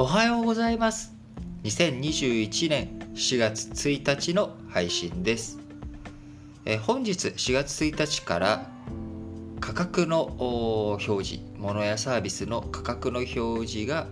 [0.00, 1.12] おはようございます。
[1.64, 5.58] 2021年4月1日の配信です。
[6.64, 8.70] え本日4月1日から
[9.58, 10.22] 価格の
[11.00, 14.06] 表示物やサービスの価格の表示が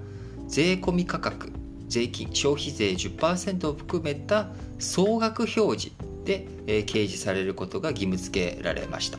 [0.48, 1.52] 税込価格
[1.86, 4.48] 税金消費税10%を含めた
[4.80, 5.92] 総額表示
[6.24, 9.18] で、え掲示されることが義務付けられました、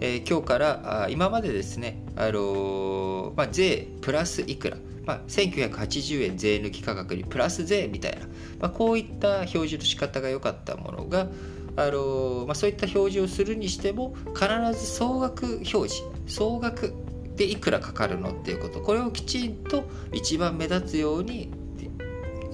[0.00, 8.26] え今日からあ今までですね、あの、まあ、税プラスいくらまあ、1980円税抜き価格にプラス税みたいな、
[8.58, 11.28] まあ、こういった表示の仕方が良かったものが、
[11.76, 14.46] あのまあ、そういった表示をするにしても必
[14.78, 16.94] ず総額表示総額
[17.36, 21.50] でいくらかかるのっていうことこれをきちんと一番目立つように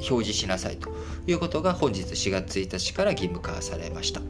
[0.08, 0.90] 表示しなさいと
[1.26, 4.20] いうことが本日4月1日から義務化されました。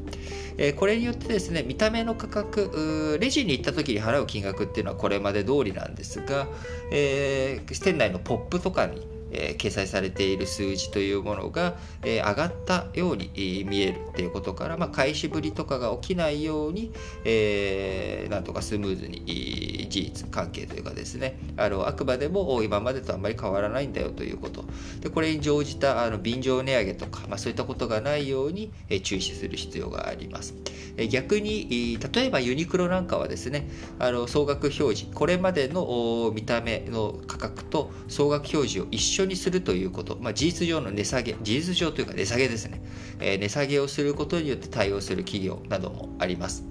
[0.59, 6.49] えこれによってですね見た目の価格レジに行った時に払う金額っていうのはこれまで通りなんですが、
[6.93, 13.31] えー、店内のポップとかにえー、掲載されている数字というものが、えー、上がったように、
[13.67, 16.93] 見えるっていうことから、まあ、開始ぶりとかが起きないように、
[17.25, 24.65] えー、なんとかスムーズに事実関係というかですねあのあくまでも今までとあんまり変わらないんだよということ。
[25.01, 30.55] でこれに乗じたあの便乗値上げとか、まあ、そういったことがないように、え、注視する必要があります、
[30.97, 42.83] え、逆に例えばユニクロなんかはですねあの総額表示これまでの見た目の価格と総額表示を一緒緒にするということ、まあ、事実上の値下げ、事実上というか値下げですね、
[43.21, 46.65] えー、値下げをすることによって対応する企業などもあります。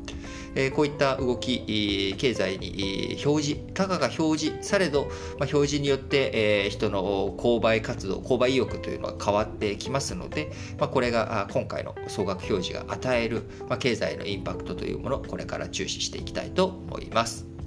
[0.56, 5.06] えー、こういった動き、経済に表示、価格が表示されど、
[5.40, 17.59] まあ、表示によって、えー、人の購買活動、購買意欲というのは変わってきますので、まあ、これが今回の総額表示が与える、まあ、経済のインパクトというものこれから注視していきたいと思います。